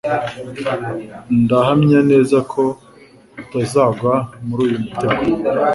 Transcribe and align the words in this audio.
ndahamya 1.41 1.99
neza 2.11 2.37
ko 2.51 2.63
utazagwa 3.41 4.13
muri 4.45 4.61
uyu 4.67 4.77
mutego. 4.83 5.21